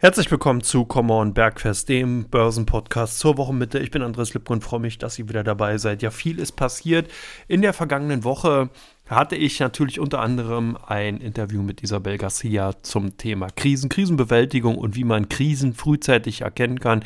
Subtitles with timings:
[0.00, 3.80] Herzlich willkommen zu Come On Bergfest, dem Börsenpodcast zur Wochenmitte.
[3.80, 6.02] Ich bin Andres Lipko und freue mich, dass ihr wieder dabei seid.
[6.02, 7.10] Ja, viel ist passiert.
[7.48, 8.70] In der vergangenen Woche
[9.08, 14.94] hatte ich natürlich unter anderem ein Interview mit Isabel Garcia zum Thema Krisen, Krisenbewältigung und
[14.94, 17.04] wie man Krisen frühzeitig erkennen kann.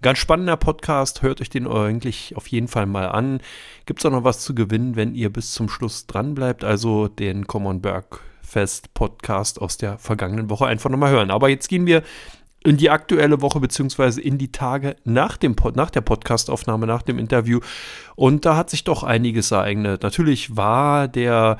[0.00, 3.40] Ganz spannender Podcast, hört euch den eigentlich auf jeden Fall mal an.
[3.86, 7.06] Gibt es auch noch was zu gewinnen, wenn ihr bis zum Schluss dran bleibt, also
[7.06, 8.20] den Come On Berg
[8.52, 11.30] Fest-Podcast aus der vergangenen Woche einfach nochmal hören.
[11.30, 12.02] Aber jetzt gehen wir
[12.64, 17.02] in die aktuelle Woche beziehungsweise in die Tage nach, dem Pod, nach der Podcastaufnahme, nach
[17.02, 17.60] dem Interview.
[18.14, 20.02] Und da hat sich doch einiges ereignet.
[20.02, 21.56] Natürlich war der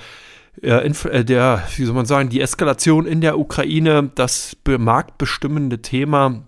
[0.61, 6.43] äh, der, wie soll man sagen, die Eskalation in der Ukraine das marktbestimmende Thema.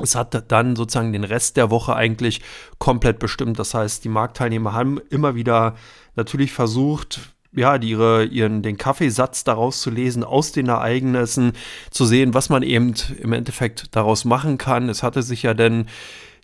[0.00, 2.40] Es hat dann sozusagen den Rest der Woche eigentlich
[2.78, 3.58] komplett bestimmt.
[3.58, 5.74] Das heißt, die Marktteilnehmer haben immer wieder
[6.14, 11.52] natürlich versucht, ja, ihre, ihren, den Kaffeesatz daraus zu lesen, aus den Ereignissen,
[11.90, 14.88] zu sehen, was man eben im Endeffekt daraus machen kann.
[14.88, 15.88] Es hatte sich ja dann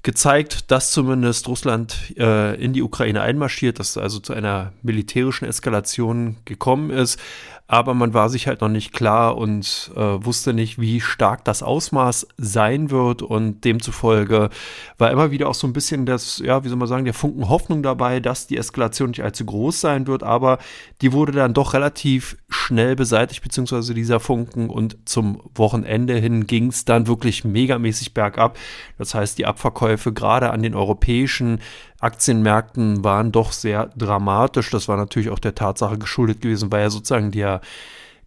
[0.03, 5.47] gezeigt, dass zumindest Russland äh, in die Ukraine einmarschiert, dass es also zu einer militärischen
[5.47, 7.19] Eskalation gekommen ist
[7.71, 11.63] aber man war sich halt noch nicht klar und äh, wusste nicht, wie stark das
[11.63, 13.21] Ausmaß sein wird.
[13.21, 14.49] Und demzufolge
[14.97, 17.51] war immer wieder auch so ein bisschen das, ja, wie soll man sagen, der Funken
[17.51, 20.57] Hoffnung dabei, dass die Eskalation nicht allzu groß sein wird, aber
[21.03, 24.71] die wurde dann doch relativ schnell beseitigt, beziehungsweise dieser Funken.
[24.71, 28.57] Und zum Wochenende hin ging es dann wirklich megamäßig bergab.
[28.97, 31.61] Das heißt, die Abverkäufe gerade an den europäischen
[32.01, 34.71] Aktienmärkten waren doch sehr dramatisch.
[34.71, 37.61] Das war natürlich auch der Tatsache geschuldet gewesen, weil ja sozusagen der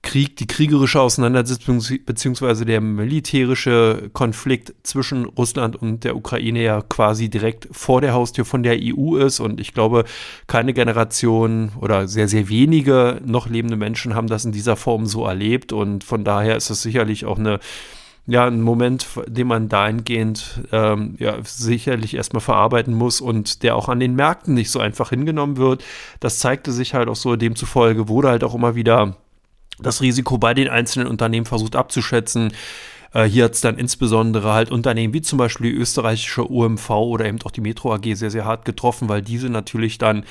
[0.03, 7.29] Krieg, die kriegerische Auseinandersetzung beziehungsweise der militärische Konflikt zwischen Russland und der Ukraine ja quasi
[7.29, 9.39] direkt vor der Haustür von der EU ist.
[9.39, 10.05] Und ich glaube,
[10.47, 15.25] keine Generation oder sehr, sehr wenige noch lebende Menschen haben das in dieser Form so
[15.25, 15.71] erlebt.
[15.71, 17.59] Und von daher ist es sicherlich auch eine
[18.31, 23.89] ja, ein Moment, den man dahingehend ähm, ja, sicherlich erstmal verarbeiten muss und der auch
[23.89, 25.83] an den Märkten nicht so einfach hingenommen wird.
[26.21, 29.17] Das zeigte sich halt auch so, demzufolge wurde halt auch immer wieder
[29.79, 32.53] das Risiko bei den einzelnen Unternehmen versucht abzuschätzen.
[33.13, 37.25] Äh, hier hat es dann insbesondere halt Unternehmen wie zum Beispiel die österreichische OMV oder
[37.25, 40.23] eben auch die Metro AG sehr, sehr hart getroffen, weil diese natürlich dann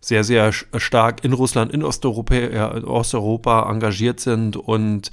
[0.00, 5.10] sehr, sehr stark in Russland, in Osteuropa, ja, Osteuropa engagiert sind und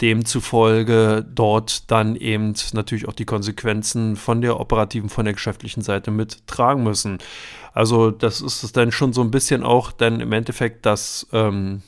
[0.00, 6.10] demzufolge dort dann eben natürlich auch die Konsequenzen von der operativen, von der geschäftlichen Seite
[6.10, 7.18] mittragen müssen.
[7.72, 11.82] Also das ist dann schon so ein bisschen auch dann im Endeffekt das ähm,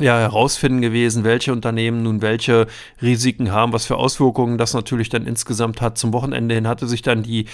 [0.00, 2.66] ja, herausfinden gewesen, welche Unternehmen nun welche
[3.02, 5.98] Risiken haben, was für Auswirkungen das natürlich dann insgesamt hat.
[5.98, 7.46] Zum Wochenende hin hatte sich dann die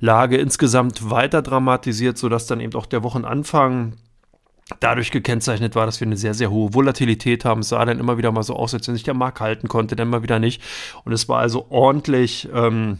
[0.00, 3.94] Lage insgesamt weiter dramatisiert, sodass dann eben auch der Wochenanfang
[4.80, 7.60] dadurch gekennzeichnet war, dass wir eine sehr, sehr hohe Volatilität haben.
[7.60, 9.96] Es sah dann immer wieder mal so aus, als wenn sich der Markt halten konnte,
[9.96, 10.62] dann mal wieder nicht.
[11.04, 12.98] Und es war also ordentlich ähm,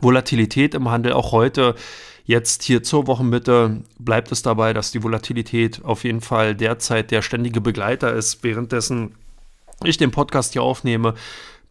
[0.00, 1.12] Volatilität im Handel.
[1.12, 1.74] Auch heute,
[2.24, 7.22] jetzt hier zur Wochenmitte, bleibt es dabei, dass die Volatilität auf jeden Fall derzeit der
[7.22, 8.42] ständige Begleiter ist.
[8.42, 9.14] Währenddessen
[9.84, 11.14] ich den Podcast hier aufnehme,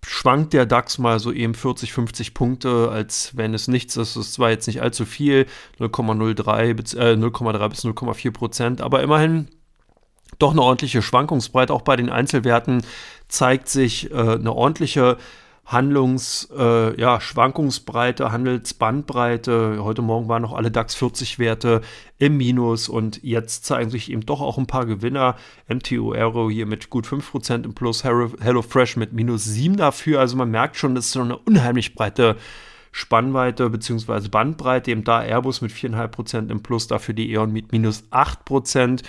[0.06, 4.16] schwankt der DAX mal so eben 40, 50 Punkte, als wenn es nichts ist.
[4.16, 5.46] Das ist zwar jetzt nicht allzu viel,
[5.80, 9.50] 0,03 bis, äh, 0,3 bis 0,4 Prozent, aber immerhin
[10.38, 11.74] doch eine ordentliche Schwankungsbreite.
[11.74, 12.84] Auch bei den Einzelwerten
[13.28, 15.18] zeigt sich äh, eine ordentliche
[15.70, 19.84] Handlungs, äh, ja, Schwankungsbreite, Handelsbandbreite.
[19.84, 21.82] Heute Morgen waren noch alle DAX 40 Werte
[22.18, 25.36] im Minus und jetzt zeigen sich eben doch auch ein paar Gewinner.
[25.68, 30.20] MTU Aero hier mit gut 5% im Plus, HelloFresh mit minus 7 dafür.
[30.20, 32.36] Also man merkt schon, das ist so eine unheimlich breite
[32.92, 34.28] Spannweite bzw.
[34.28, 34.90] Bandbreite.
[34.90, 39.04] Eben da Airbus mit 4,5% im Plus, dafür die E.ON mit minus 8%.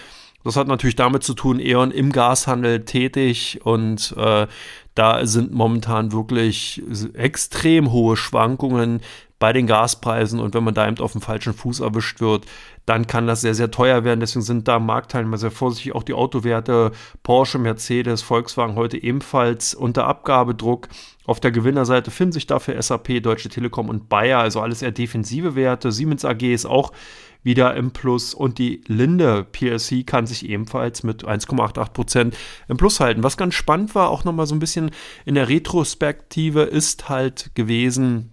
[0.45, 4.47] Das hat natürlich damit zu tun, E.ON im Gashandel tätig und äh,
[4.95, 6.83] da sind momentan wirklich
[7.15, 9.00] extrem hohe Schwankungen
[9.39, 12.45] bei den Gaspreisen und wenn man da eben auf dem falschen Fuß erwischt wird,
[12.84, 14.21] dann kann das sehr, sehr teuer werden.
[14.21, 15.95] Deswegen sind da Marktteilnehmer sehr vorsichtig.
[15.95, 16.93] Auch die Autowerte
[17.23, 20.88] Porsche, Mercedes, Volkswagen heute ebenfalls unter Abgabedruck.
[21.25, 25.55] Auf der Gewinnerseite finden sich dafür SAP, Deutsche Telekom und Bayer, also alles eher defensive
[25.55, 25.91] Werte.
[25.91, 26.93] Siemens AG ist auch
[27.42, 32.32] wieder im Plus und die Linde PLC kann sich ebenfalls mit 1,88%
[32.69, 33.22] im Plus halten.
[33.22, 34.90] Was ganz spannend war, auch nochmal so ein bisschen
[35.25, 38.31] in der Retrospektive, ist halt gewesen,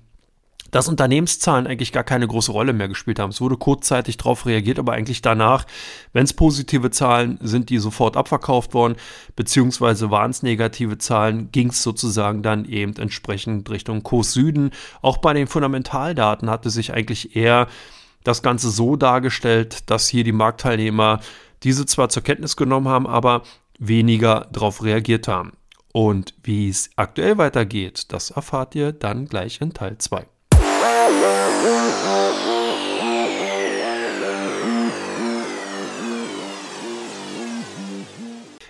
[0.71, 3.29] dass Unternehmenszahlen eigentlich gar keine große Rolle mehr gespielt haben.
[3.29, 5.65] Es wurde kurzzeitig darauf reagiert, aber eigentlich danach,
[6.13, 8.95] wenn es positive Zahlen sind, die sofort abverkauft worden,
[9.35, 14.71] beziehungsweise waren es negative Zahlen, ging es sozusagen dann eben entsprechend Richtung Kurs Süden.
[15.01, 17.67] Auch bei den Fundamentaldaten hatte sich eigentlich eher
[18.23, 21.19] das Ganze so dargestellt, dass hier die Marktteilnehmer
[21.63, 23.43] diese zwar zur Kenntnis genommen haben, aber
[23.79, 25.53] weniger darauf reagiert haben.
[25.93, 30.27] Und wie es aktuell weitergeht, das erfahrt ihr dann gleich in Teil 2.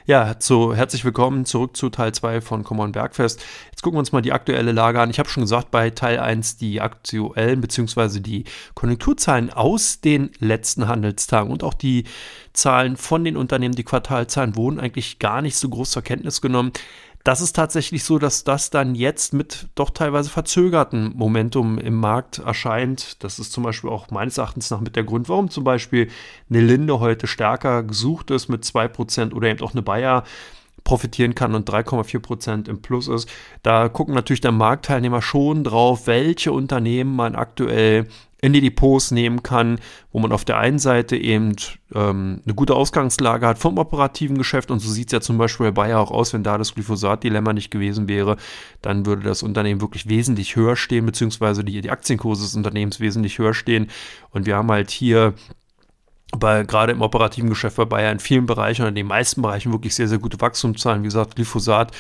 [0.10, 3.44] Ja, so herzlich willkommen zurück zu Teil 2 von Common Bergfest.
[3.72, 5.10] Jetzt gucken wir uns mal die aktuelle Lage an.
[5.10, 8.22] Ich habe schon gesagt, bei Teil 1 die aktuellen bzw.
[8.22, 12.06] die Konjunkturzahlen aus den letzten Handelstagen und auch die
[12.54, 16.72] Zahlen von den Unternehmen, die Quartalzahlen wurden eigentlich gar nicht so groß zur Kenntnis genommen
[17.28, 22.38] das ist tatsächlich so, dass das dann jetzt mit doch teilweise verzögerten Momentum im Markt
[22.38, 23.22] erscheint.
[23.22, 26.10] Das ist zum Beispiel auch meines Erachtens nach mit der Grund, warum zum Beispiel
[26.50, 30.24] eine Linde heute stärker gesucht ist mit 2% oder eben auch eine Bayer
[30.88, 33.30] profitieren kann und 3,4% im Plus ist.
[33.62, 38.08] Da gucken natürlich der Marktteilnehmer schon drauf, welche Unternehmen man aktuell
[38.40, 39.80] in die Depots nehmen kann,
[40.14, 41.56] wo man auf der einen Seite eben
[41.94, 45.66] ähm, eine gute Ausgangslage hat vom operativen Geschäft und so sieht es ja zum Beispiel
[45.72, 48.38] bei Bayer auch aus, wenn da das Glyphosat-Dilemma nicht gewesen wäre,
[48.82, 53.40] dann würde das Unternehmen wirklich wesentlich höher stehen, beziehungsweise die, die Aktienkurse des Unternehmens wesentlich
[53.40, 53.90] höher stehen
[54.30, 55.34] und wir haben halt hier
[56.32, 59.72] bei, gerade im operativen Geschäft bei Bayer in vielen Bereichen oder in den meisten Bereichen
[59.72, 61.02] wirklich sehr, sehr gute Wachstumszahlen.
[61.02, 61.92] Wie gesagt, Glyphosat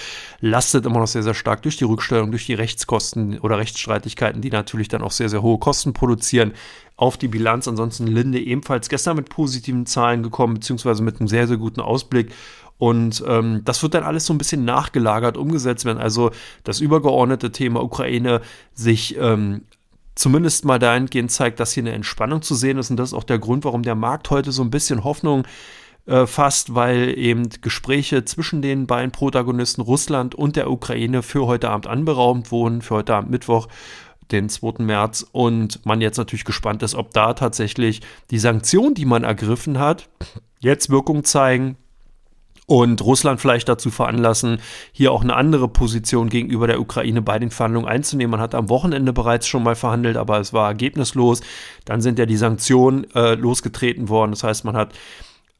[0.42, 4.50] lastet immer noch sehr, sehr stark durch die Rückstellung, durch die Rechtskosten oder Rechtsstreitigkeiten, die
[4.50, 6.54] natürlich dann auch sehr, sehr hohe Kosten produzieren
[6.98, 7.68] auf die Bilanz.
[7.68, 12.34] Ansonsten Linde ebenfalls gestern mit positiven Zahlen gekommen, beziehungsweise mit einem sehr, sehr guten Ausblick.
[12.78, 16.32] Und ähm, das wird dann alles so ein bisschen nachgelagert, umgesetzt, wenn also
[16.64, 18.42] das übergeordnete Thema Ukraine
[18.74, 19.64] sich ähm,
[20.18, 22.90] zumindest mal dahingehend zeigt, dass hier eine Entspannung zu sehen ist.
[22.90, 25.44] Und das ist auch der Grund, warum der Markt heute so ein bisschen Hoffnung
[26.06, 31.70] äh, fasst, weil eben Gespräche zwischen den beiden Protagonisten Russland und der Ukraine für heute
[31.70, 33.68] Abend anberaumt wurden, für heute Abend Mittwoch
[34.32, 34.84] den 2.
[34.84, 39.80] März und man jetzt natürlich gespannt ist, ob da tatsächlich die Sanktionen, die man ergriffen
[39.80, 40.10] hat,
[40.60, 41.78] jetzt Wirkung zeigen
[42.68, 44.60] und Russland vielleicht dazu veranlassen,
[44.92, 48.32] hier auch eine andere Position gegenüber der Ukraine bei den Verhandlungen einzunehmen.
[48.32, 51.42] Man hat am Wochenende bereits schon mal verhandelt, aber es war ergebnislos.
[51.86, 54.32] Dann sind ja die Sanktionen äh, losgetreten worden.
[54.32, 54.94] Das heißt, man hat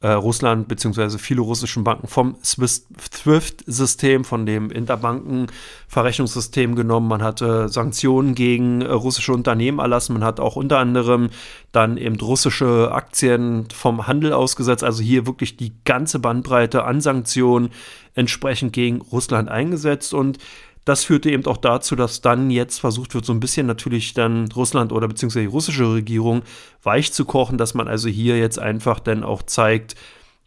[0.00, 1.18] äh, Russland bzw.
[1.18, 7.08] viele russischen Banken vom SWIFT-System, von dem Interbanken-Verrechnungssystem genommen.
[7.08, 10.12] Man hat äh, Sanktionen gegen äh, russische Unternehmen erlassen.
[10.12, 11.30] Man hat auch unter anderem
[11.72, 14.84] dann eben russische Aktien vom Handel ausgesetzt.
[14.84, 17.70] Also hier wirklich die ganze Bandbreite an Sanktionen
[18.14, 20.38] entsprechend gegen Russland eingesetzt und
[20.88, 24.50] das führte eben auch dazu, dass dann jetzt versucht wird, so ein bisschen natürlich dann
[24.52, 26.42] Russland oder beziehungsweise die russische Regierung
[26.82, 29.96] weich zu kochen, dass man also hier jetzt einfach dann auch zeigt,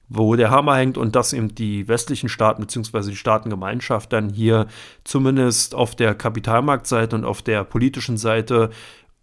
[0.09, 4.67] wo der Hammer hängt und dass eben die westlichen Staaten beziehungsweise die Staatengemeinschaft dann hier
[5.03, 8.71] zumindest auf der Kapitalmarktseite und auf der politischen Seite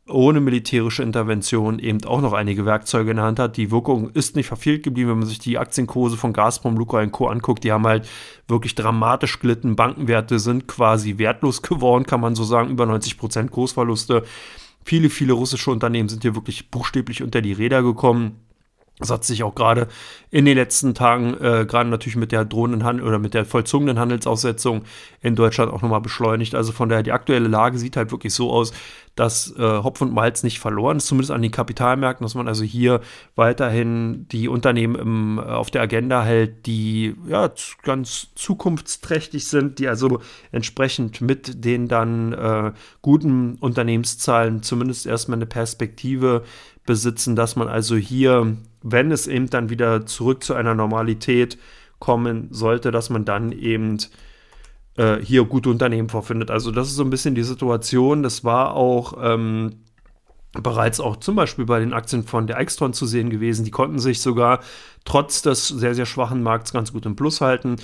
[0.09, 3.57] ohne militärische Intervention eben auch noch einige Werkzeuge in der Hand hat.
[3.57, 7.29] Die Wirkung ist nicht verfehlt geblieben, wenn man sich die Aktienkurse von Gazprom, Lukoil Co.
[7.29, 7.65] anguckt.
[7.65, 8.09] Die haben halt
[8.47, 9.77] wirklich dramatisch gelitten.
[9.77, 14.25] Bankenwerte sind quasi wertlos geworden, kann man so sagen, über 90 Prozent Kursverluste.
[14.85, 18.41] Viele, viele russische Unternehmen sind hier wirklich buchstäblich unter die Räder gekommen.
[18.99, 19.87] Das hat sich auch gerade
[20.31, 23.99] in den letzten Tagen, äh, gerade natürlich mit der drohenden Handel oder mit der vollzogenen
[23.99, 24.83] Handelsaussetzung
[25.21, 26.55] in Deutschland auch nochmal beschleunigt.
[26.55, 28.73] Also von daher, die aktuelle Lage sieht halt wirklich so aus,
[29.15, 32.63] dass äh, Hopf und Malz nicht verloren ist, zumindest an den Kapitalmärkten, dass man also
[32.63, 33.01] hier
[33.35, 37.51] weiterhin die Unternehmen im, äh, auf der Agenda hält, die ja
[37.83, 40.21] ganz zukunftsträchtig sind, die also
[40.53, 42.73] entsprechend mit den dann äh,
[43.03, 46.45] guten Unternehmenszahlen zumindest erstmal eine Perspektive
[46.89, 51.59] besitzen, dass man also hier, wenn es eben dann wieder zurück zu einer Normalität
[51.99, 53.99] kommen sollte, dass man dann eben
[54.97, 56.51] äh, hier gute Unternehmen vorfindet.
[56.51, 58.23] Also das ist so ein bisschen die Situation.
[58.23, 59.81] Das war auch ähm,
[60.53, 63.65] bereits auch zum Beispiel bei den Aktien von der Extron zu sehen gewesen.
[63.65, 64.61] Die konnten sich sogar
[65.05, 67.77] trotz des sehr, sehr schwachen Markts ganz gut im Plus halten.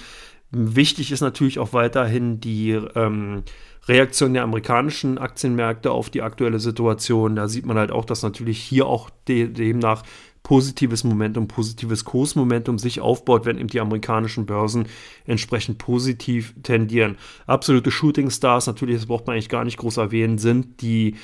[0.51, 3.43] Wichtig ist natürlich auch weiterhin die ähm,
[3.87, 7.37] Reaktion der amerikanischen Aktienmärkte auf die aktuelle Situation.
[7.37, 10.03] Da sieht man halt auch, dass natürlich hier auch de demnach
[10.45, 14.87] positives Momentum, positives Kursmomentum sich aufbaut, wenn eben die amerikanischen Börsen
[15.27, 17.17] entsprechend positiv tendieren.
[17.47, 21.17] Absolute Shooting Stars, natürlich, das braucht man eigentlich gar nicht groß erwähnen, sind die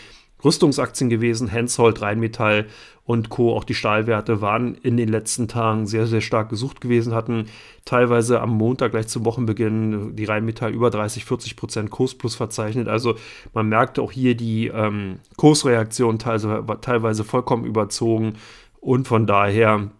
[0.43, 2.67] Rüstungsaktien gewesen, Hensoldt, Rheinmetall
[3.05, 3.55] und Co.
[3.55, 7.47] Auch die Stahlwerte waren in den letzten Tagen sehr, sehr stark gesucht gewesen, hatten
[7.85, 12.89] teilweise am Montag gleich zum Wochenbeginn die Rheinmetall über 30, 40 Prozent Kursplus verzeichnet.
[12.89, 13.17] Also
[13.53, 18.37] man merkte auch hier die ähm, Kursreaktion teilweise, teilweise vollkommen überzogen
[18.81, 19.91] und von daher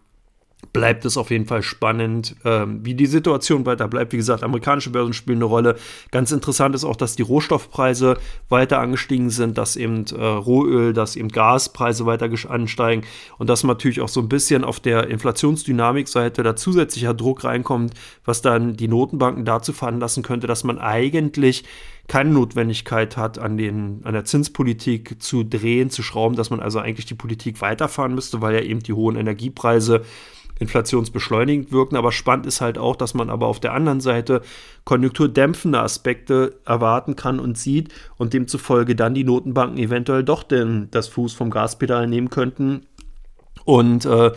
[0.73, 4.13] bleibt es auf jeden Fall spannend, ähm, wie die Situation weiter bleibt.
[4.13, 5.75] Wie gesagt, amerikanische Börsen spielen eine Rolle.
[6.11, 11.15] Ganz interessant ist auch, dass die Rohstoffpreise weiter angestiegen sind, dass eben äh, Rohöl, dass
[11.15, 13.03] eben Gaspreise weiter ansteigen
[13.37, 18.41] und dass natürlich auch so ein bisschen auf der Inflationsdynamikseite da zusätzlicher Druck reinkommt, was
[18.41, 21.65] dann die Notenbanken dazu veranlassen könnte, dass man eigentlich
[22.07, 26.79] keine Notwendigkeit hat, an, den, an der Zinspolitik zu drehen, zu schrauben, dass man also
[26.79, 30.03] eigentlich die Politik weiterfahren müsste, weil ja eben die hohen Energiepreise
[30.59, 31.95] inflationsbeschleunigend wirken.
[31.95, 34.41] Aber spannend ist halt auch, dass man aber auf der anderen Seite
[34.85, 41.07] konjunkturdämpfende Aspekte erwarten kann und sieht und demzufolge dann die Notenbanken eventuell doch den, das
[41.07, 42.85] Fuß vom Gaspedal nehmen könnten
[43.65, 44.31] und äh,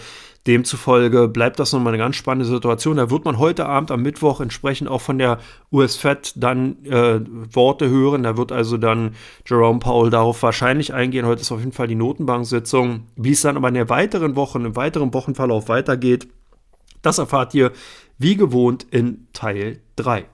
[0.47, 2.99] Demzufolge bleibt das nochmal eine ganz spannende Situation.
[2.99, 5.39] Da wird man heute Abend am Mittwoch entsprechend auch von der
[5.73, 7.21] US-Fed dann äh,
[7.51, 8.25] Worte hören.
[8.25, 9.15] Da wird also dann
[9.47, 11.25] Jerome Powell darauf wahrscheinlich eingehen.
[11.25, 13.07] Heute ist auf jeden Fall die Notenbank-Sitzung.
[13.17, 16.29] Wie es dann aber in der weiteren Woche, im weiteren Wochenverlauf weitergeht,
[17.01, 17.73] das erfahrt ihr
[18.19, 20.27] wie gewohnt in Teil 3.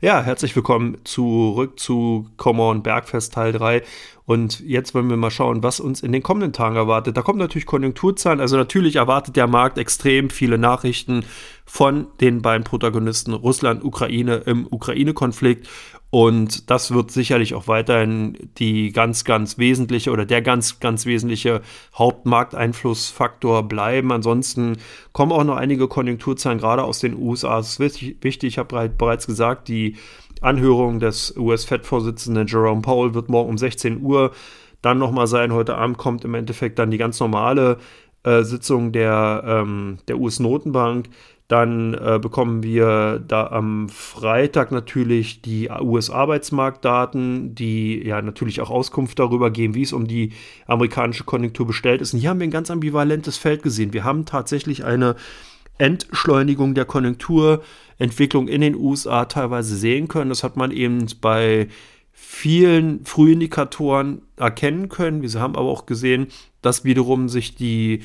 [0.00, 3.82] Ja, herzlich willkommen zurück zu Common Bergfest Teil 3.
[4.26, 7.16] Und jetzt wollen wir mal schauen, was uns in den kommenden Tagen erwartet.
[7.16, 8.38] Da kommen natürlich Konjunkturzahlen.
[8.38, 11.24] Also natürlich erwartet der Markt extrem viele Nachrichten
[11.68, 15.68] von den beiden Protagonisten Russland, Ukraine im Ukraine-Konflikt.
[16.10, 21.60] Und das wird sicherlich auch weiterhin die ganz, ganz wesentliche oder der ganz, ganz wesentliche
[21.94, 24.10] Hauptmarkteinflussfaktor bleiben.
[24.10, 24.78] Ansonsten
[25.12, 27.58] kommen auch noch einige Konjunkturzahlen gerade aus den USA.
[27.58, 29.96] Es ist wichtig, ich habe bereits gesagt, die
[30.40, 34.32] Anhörung des US-Fed-Vorsitzenden Jerome Powell wird morgen um 16 Uhr
[34.80, 35.52] dann nochmal sein.
[35.52, 37.76] Heute Abend kommt im Endeffekt dann die ganz normale
[38.22, 41.10] äh, Sitzung der, ähm, der US-Notenbank.
[41.48, 49.18] Dann äh, bekommen wir da am Freitag natürlich die US-Arbeitsmarktdaten, die ja natürlich auch Auskunft
[49.18, 50.32] darüber geben, wie es um die
[50.66, 52.12] amerikanische Konjunktur bestellt ist.
[52.12, 53.94] Und hier haben wir ein ganz ambivalentes Feld gesehen.
[53.94, 55.16] Wir haben tatsächlich eine
[55.78, 60.28] Entschleunigung der Konjunkturentwicklung in den USA teilweise sehen können.
[60.28, 61.68] Das hat man eben bei
[62.12, 65.22] vielen Frühindikatoren erkennen können.
[65.22, 66.26] Wir haben aber auch gesehen,
[66.60, 68.00] dass wiederum sich die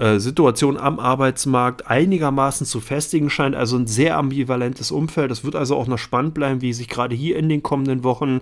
[0.00, 3.54] äh, Situation am Arbeitsmarkt einigermaßen zu festigen scheint.
[3.54, 5.30] Also ein sehr ambivalentes Umfeld.
[5.30, 8.40] Es wird also auch noch spannend bleiben, wie sich gerade hier in den kommenden Wochen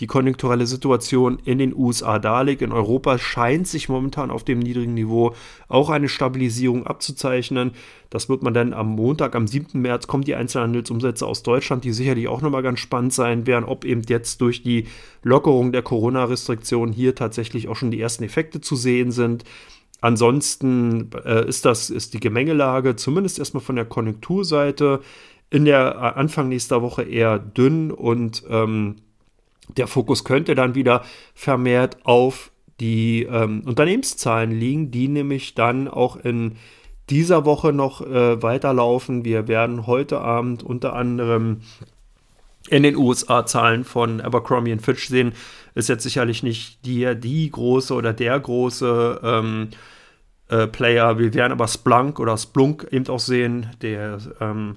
[0.00, 2.60] die konjunkturelle Situation in den USA darlegt.
[2.60, 5.34] In Europa scheint sich momentan auf dem niedrigen Niveau
[5.66, 7.70] auch eine Stabilisierung abzuzeichnen.
[8.10, 9.80] Das wird man dann am Montag, am 7.
[9.80, 13.86] März, kommen die Einzelhandelsumsätze aus Deutschland, die sicherlich auch nochmal ganz spannend sein werden, ob
[13.86, 14.88] eben jetzt durch die
[15.22, 19.44] Lockerung der Corona-Restriktionen hier tatsächlich auch schon die ersten Effekte zu sehen sind.
[20.02, 25.00] Ansonsten äh, ist das ist die Gemengelage zumindest erstmal von der Konjunkturseite
[25.48, 28.96] in der äh, Anfang nächster Woche eher dünn und ähm,
[29.76, 31.02] der Fokus könnte dann wieder
[31.34, 36.56] vermehrt auf die ähm, Unternehmenszahlen liegen, die nämlich dann auch in
[37.08, 39.24] dieser Woche noch äh, weiterlaufen.
[39.24, 41.60] Wir werden heute Abend unter anderem
[42.68, 45.32] in den USA Zahlen von Abercrombie Fitch sehen.
[45.74, 49.68] Ist jetzt sicherlich nicht die, die große oder der große ähm,
[50.48, 51.18] äh, Player.
[51.18, 53.70] Wir werden aber Splunk oder Splunk eben auch sehen.
[53.80, 54.76] Der ähm,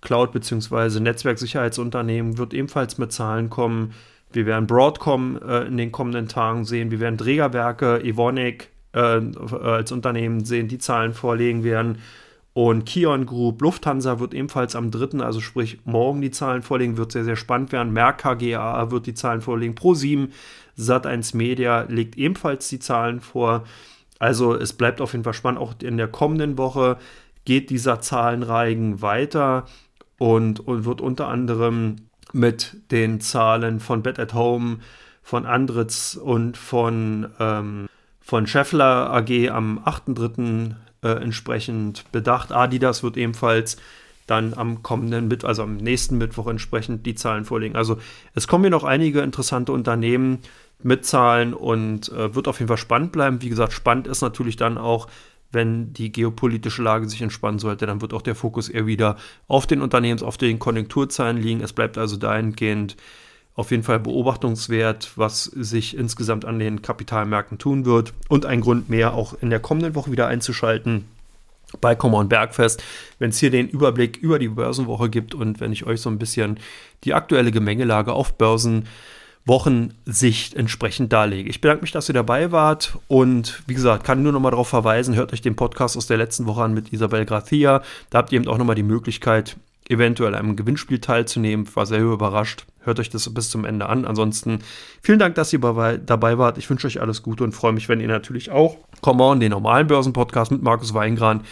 [0.00, 1.00] Cloud- bzw.
[1.00, 3.94] Netzwerksicherheitsunternehmen wird ebenfalls mit Zahlen kommen.
[4.32, 6.90] Wir werden Broadcom äh, in den kommenden Tagen sehen.
[6.90, 11.98] Wir werden Trägerwerke, Evonik äh, als Unternehmen sehen, die Zahlen vorlegen werden.
[12.54, 17.12] Und Kion Group, Lufthansa wird ebenfalls am 3., also sprich morgen die Zahlen vorlegen, wird
[17.12, 17.92] sehr, sehr spannend werden.
[17.92, 19.74] Merck KGA wird die Zahlen vorlegen.
[19.74, 20.28] Pro7,
[20.78, 23.64] Sat1 Media legt ebenfalls die Zahlen vor.
[24.18, 25.60] Also es bleibt auf jeden Fall spannend.
[25.60, 26.98] Auch in der kommenden Woche
[27.44, 29.64] geht dieser Zahlenreigen weiter
[30.18, 31.96] und, und wird unter anderem
[32.32, 34.78] mit den Zahlen von Bet at Home,
[35.22, 37.88] von Andritz und von, ähm,
[38.20, 40.74] von Scheffler AG am 8.3.
[41.04, 42.52] Äh, entsprechend bedacht.
[42.52, 43.76] Adidas wird ebenfalls
[44.28, 47.74] dann am kommenden Mittwoch, also am nächsten Mittwoch entsprechend die Zahlen vorlegen.
[47.74, 47.98] Also
[48.34, 50.38] es kommen hier noch einige interessante Unternehmen,
[50.80, 53.42] mitzahlen und äh, wird auf jeden Fall spannend bleiben.
[53.42, 55.08] Wie gesagt, spannend ist natürlich dann auch,
[55.50, 59.16] wenn die geopolitische Lage sich entspannen sollte, dann wird auch der Fokus eher wieder
[59.48, 61.62] auf den Unternehmens-, auf den Konjunkturzahlen liegen.
[61.62, 62.96] Es bleibt also dahingehend
[63.54, 68.88] auf jeden Fall beobachtungswert, was sich insgesamt an den Kapitalmärkten tun wird und ein Grund
[68.88, 71.04] mehr auch in der kommenden Woche wieder einzuschalten
[71.80, 72.82] bei Common Bergfest,
[73.18, 76.18] wenn es hier den Überblick über die Börsenwoche gibt und wenn ich euch so ein
[76.18, 76.60] bisschen
[77.04, 78.86] die aktuelle Gemengelage auf Börsen
[79.44, 81.50] Wochensicht entsprechend darlege.
[81.50, 84.68] Ich bedanke mich, dass ihr dabei wart und wie gesagt, kann nur noch mal darauf
[84.68, 87.82] verweisen, hört euch den Podcast aus der letzten Woche an mit Isabel Gracia.
[88.10, 89.56] Da habt ihr eben auch noch mal die Möglichkeit,
[89.92, 91.68] eventuell einem Gewinnspiel teilzunehmen.
[91.74, 92.66] War sehr überrascht.
[92.80, 94.04] Hört euch das bis zum Ende an.
[94.04, 94.58] Ansonsten
[95.02, 96.58] vielen Dank, dass ihr dabei wart.
[96.58, 99.50] Ich wünsche euch alles Gute und freue mich, wenn ihr natürlich auch Come On, den
[99.50, 101.42] normalen Börsenpodcast mit Markus Weingran,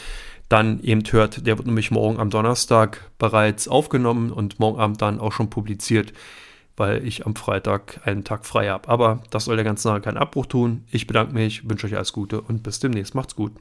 [0.48, 1.46] dann eben hört.
[1.46, 6.12] Der wird nämlich morgen am Donnerstag bereits aufgenommen und morgen Abend dann auch schon publiziert,
[6.76, 8.88] weil ich am Freitag einen Tag frei habe.
[8.88, 10.84] Aber das soll der ganzen Sache keinen Abbruch tun.
[10.90, 13.14] Ich bedanke mich, wünsche euch alles Gute und bis demnächst.
[13.14, 13.52] Macht's gut.